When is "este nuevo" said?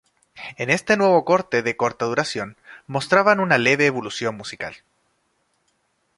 0.71-1.23